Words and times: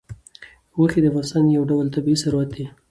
غوښې 0.75 0.99
د 1.01 1.05
افغانستان 1.11 1.43
یو 1.55 1.63
ډول 1.69 1.85
طبعي 1.95 2.15
ثروت 2.23 2.49
دی. 2.55 2.65